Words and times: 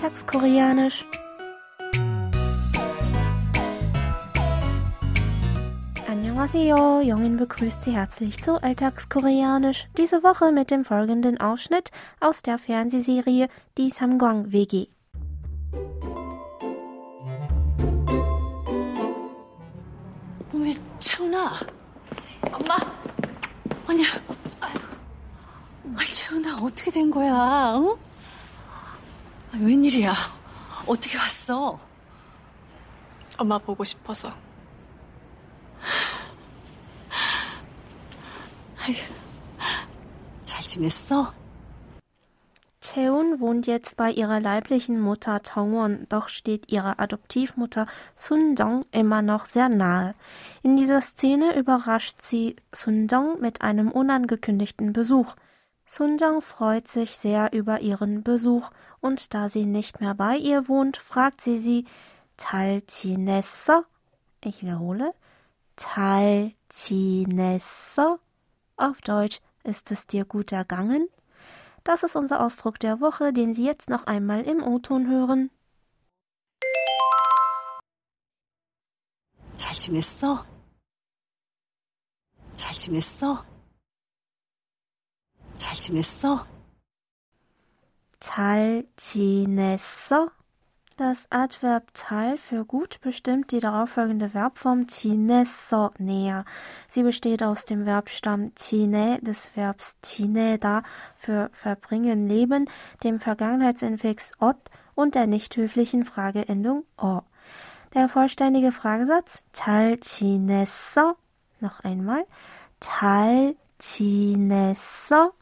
Alltagskoreanisch. 0.00 1.04
Annyeonghaseyo, 6.08 7.02
Jungin 7.02 7.36
begrüßt 7.36 7.82
Sie 7.82 7.92
herzlich 7.92 8.42
zu 8.42 8.62
Alltagskoreanisch. 8.62 9.88
Diese 9.98 10.22
Woche 10.22 10.50
mit 10.50 10.70
dem 10.70 10.84
folgenden 10.84 11.38
Ausschnitt 11.38 11.90
aus 12.20 12.40
der 12.40 12.58
Fernsehserie 12.58 13.48
Die 13.76 13.90
Samgwang 13.90 14.50
WG. 14.50 14.88
어머, 20.54 20.72
채훈아. 20.98 21.52
엄마. 22.50 22.76
아니야. 23.86 24.06
아유. 24.60 24.74
아, 25.94 25.98
채훈아, 25.98 26.56
어떻게 26.62 26.90
된 26.90 27.10
거야? 27.10 27.74
어? 27.76 27.98
아, 29.52 29.56
웬일이야? 29.58 30.14
어떻게 30.86 31.16
왔어? 31.18 31.78
엄마 33.38 33.58
보고 33.58 33.84
싶어서. 33.84 34.32
아유, 38.78 38.94
잘 40.44 40.62
지냈어? 40.62 41.32
Cheon 42.80 43.40
wohnt 43.40 43.66
jetzt 43.66 43.96
bei 43.96 44.10
ihrer 44.12 44.38
leiblichen 44.40 45.00
Mutter 45.00 45.42
Tongwon, 45.42 46.06
doch 46.08 46.28
steht 46.28 46.70
ihrer 46.70 47.00
Adoptivmutter 47.00 47.86
Sun 48.16 48.54
Dong 48.54 48.84
immer 48.92 49.22
noch 49.22 49.46
sehr 49.46 49.68
nahe. 49.68 50.14
In 50.62 50.76
dieser 50.76 51.00
Szene 51.00 51.56
überrascht 51.58 52.22
sie 52.22 52.56
Sun 52.72 53.08
Dong 53.08 53.40
mit 53.40 53.60
einem 53.60 53.90
unangekündigten 53.90 54.92
Besuch. 54.92 55.34
Sun 55.90 56.18
Dong 56.18 56.42
freut 56.42 56.88
sich 56.88 57.16
sehr 57.16 57.52
über 57.52 57.80
ihren 57.80 58.22
Besuch 58.22 58.70
und 59.00 59.32
da 59.34 59.48
sie 59.48 59.64
nicht 59.64 60.00
mehr 60.00 60.14
bei 60.14 60.36
ihr 60.36 60.68
wohnt, 60.68 60.96
fragt 60.96 61.40
sie 61.40 61.58
sie 61.58 61.86
잘 62.36 62.82
지냈어? 62.86 63.84
Ich 64.44 64.62
wiederhole. 64.62 65.14
잘 65.76 66.52
지냈어? 66.68 68.18
Auf 68.76 69.00
Deutsch, 69.00 69.40
ist 69.64 69.90
es 69.90 70.06
dir 70.06 70.24
gut 70.24 70.52
ergangen? 70.52 71.08
Das 71.84 72.02
ist 72.02 72.16
unser 72.16 72.40
Ausdruck 72.44 72.78
der 72.78 73.00
Woche, 73.00 73.32
den 73.32 73.54
Sie 73.54 73.64
jetzt 73.64 73.88
noch 73.88 74.06
einmal 74.06 74.42
im 74.42 74.62
O-Ton 74.62 75.08
hören. 75.08 75.50
잘 79.56 79.74
지냈어? 79.78 80.44
잘 82.56 82.74
지냈어? 82.74 83.49
잘 85.80 85.80
지냈어? 85.80 86.46
잘 88.20 88.84
지냈어? 88.96 90.30
Das 90.96 91.30
Adverb 91.30 91.92
잘 91.92 92.38
für 92.38 92.64
gut 92.64 93.02
bestimmt 93.02 93.52
die 93.52 93.58
darauffolgende 93.58 94.32
Verbform 94.32 94.86
지냈어 94.86 95.90
näher. 95.98 96.46
Sie 96.88 97.02
besteht 97.02 97.42
aus 97.42 97.66
dem 97.66 97.84
Verbstamm 97.84 98.54
지내 98.54 99.18
des 99.20 99.54
Verbs 99.54 99.98
지내다 100.00 100.82
für 101.18 101.50
verbringen, 101.52 102.26
leben, 102.26 102.66
dem 103.04 103.20
Vergangenheitsinfix 103.20 104.32
ot 104.40 104.56
und 104.94 105.14
der 105.14 105.26
nicht 105.26 105.54
höflichen 105.58 106.06
Frageendung 106.06 106.84
어. 106.96 107.20
Der 107.92 108.08
vollständige 108.08 108.72
Fragesatz 108.72 109.44
잘 109.52 110.00
지냈어? 110.00 111.16
Noch 111.60 111.80
einmal 111.84 112.24
잘 112.80 113.54
지냈어? 113.78 115.32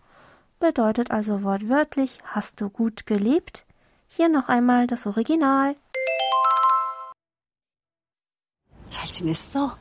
bedeutet 0.59 1.11
also 1.11 1.43
wortwörtlich 1.43 2.19
hast 2.25 2.61
du 2.61 2.71
gut 2.71 3.07
gelebt? 3.07 3.67
Hier 4.09 4.29
noch 4.29 4.49
einmal 4.49 4.87
das 4.87 5.07
Original. 5.07 5.77
잘 8.89 9.07
지냈어? 9.11 9.79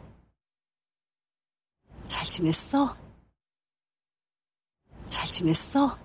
잘 2.08 2.26
지냈어? 2.30 2.96
잘 5.10 5.26
지냈어? 5.32 5.98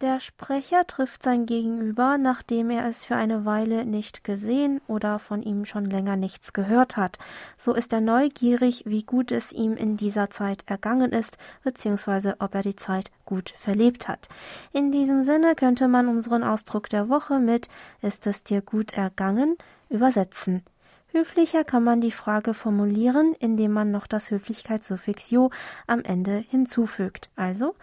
der 0.00 0.20
Sprecher 0.20 0.86
trifft 0.86 1.24
sein 1.24 1.44
Gegenüber, 1.44 2.18
nachdem 2.18 2.70
er 2.70 2.86
es 2.86 3.04
für 3.04 3.16
eine 3.16 3.44
Weile 3.44 3.84
nicht 3.84 4.22
gesehen 4.22 4.80
oder 4.86 5.18
von 5.18 5.42
ihm 5.42 5.64
schon 5.64 5.86
länger 5.86 6.14
nichts 6.14 6.52
gehört 6.52 6.96
hat. 6.96 7.18
So 7.56 7.74
ist 7.74 7.92
er 7.92 8.00
neugierig, 8.00 8.84
wie 8.86 9.02
gut 9.02 9.32
es 9.32 9.52
ihm 9.52 9.76
in 9.76 9.96
dieser 9.96 10.30
Zeit 10.30 10.62
ergangen 10.66 11.10
ist, 11.10 11.36
beziehungsweise 11.64 12.36
ob 12.38 12.54
er 12.54 12.62
die 12.62 12.76
Zeit 12.76 13.10
gut 13.24 13.54
verlebt 13.58 14.06
hat. 14.06 14.28
In 14.72 14.92
diesem 14.92 15.24
Sinne 15.24 15.56
könnte 15.56 15.88
man 15.88 16.06
unseren 16.06 16.44
Ausdruck 16.44 16.88
der 16.88 17.08
Woche 17.08 17.40
mit 17.40 17.66
Ist 18.00 18.28
es 18.28 18.44
dir 18.44 18.62
gut 18.62 18.92
ergangen? 18.92 19.56
übersetzen. 19.88 20.62
Höflicher 21.10 21.64
kann 21.64 21.82
man 21.82 22.00
die 22.00 22.12
Frage 22.12 22.54
formulieren, 22.54 23.34
indem 23.40 23.72
man 23.72 23.90
noch 23.90 24.06
das 24.06 24.30
Höflichkeitssuffix 24.30 25.30
jo 25.30 25.50
am 25.86 26.02
Ende 26.02 26.44
hinzufügt. 26.50 27.30
Also 27.34 27.74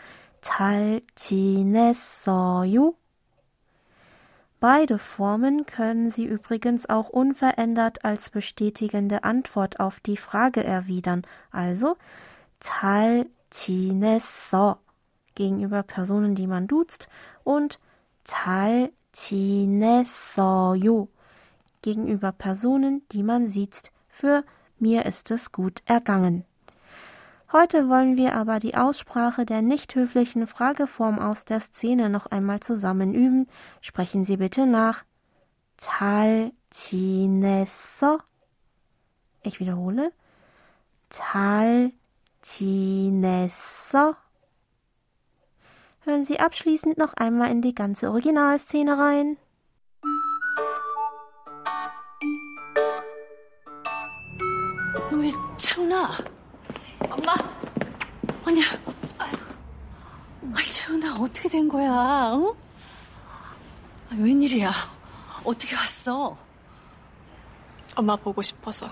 잘 0.45 1.03
지냈어요? 1.15 2.95
Beide 4.61 4.99
Formen 4.99 5.65
können 5.65 6.11
Sie 6.11 6.27
übrigens 6.27 6.89
auch 6.89 7.09
unverändert 7.09 8.05
als 8.05 8.29
bestätigende 8.29 9.25
Antwort 9.25 9.81
auf 9.81 10.01
die 10.01 10.19
Frage 10.19 10.63
erwidern. 10.63 11.23
Also 11.51 11.97
잘 12.61 13.27
지냈어 13.49 14.79
gegenüber 15.35 15.83
Personen, 15.83 16.35
die 16.35 16.47
man 16.47 16.67
duzt 16.67 17.09
und 17.43 17.81
잘 18.25 18.93
지냈어요 19.13 21.09
gegenüber 21.81 22.33
Personen, 22.33 23.03
die 23.13 23.23
man 23.23 23.47
sieht. 23.47 23.91
Für 24.09 24.45
mir 24.79 25.07
ist 25.07 25.31
es 25.31 25.53
gut 25.53 25.83
ergangen. 25.87 26.45
Heute 27.53 27.89
wollen 27.89 28.17
wir 28.17 28.35
aber 28.35 28.61
die 28.61 28.77
Aussprache 28.77 29.45
der 29.45 29.61
nicht 29.61 29.95
höflichen 29.95 30.47
Frageform 30.47 31.19
aus 31.19 31.45
der 31.45 31.61
Szene 31.61 32.09
noch 32.09 32.27
einmal 32.27 32.61
zusammen 32.61 33.15
üben. 33.15 33.49
Sprechen 33.81 34.25
Sie 34.25 34.37
bitte 34.37 34.67
nach. 34.67 35.05
잘 35.77 36.53
지냈어? 36.71 38.19
Ich 39.43 39.59
wiederhole. 39.59 40.13
잘 41.09 41.93
지냈어? 42.41 44.15
Hören 46.05 46.23
Sie 46.23 46.39
abschließend 46.39 46.99
noch 46.99 47.15
einmal 47.15 47.51
in 47.51 47.63
die 47.63 47.75
ganze 47.75 48.11
Originalszene 48.11 48.97
rein. 48.97 49.37
왜 55.13 55.33
채훈아? 55.59 56.11
엄마. 57.00 57.34
아니야. 58.46 58.64
아유. 59.18 59.32
아, 60.54 60.58
채훈아, 60.72 61.16
어떻게 61.16 61.50
된 61.50 61.68
거야? 61.68 61.92
어? 61.92 62.56
아, 64.10 64.16
웬일이야? 64.18 64.72
어떻게 65.44 65.76
왔어? 65.76 66.38
엄마 67.96 68.16
보고 68.16 68.42
싶어서. 68.42 68.90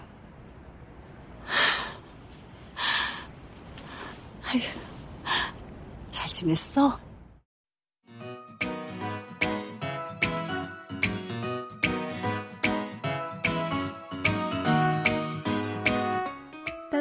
아유. 4.45 4.61
잘 6.11 6.27
지냈어? 6.27 6.99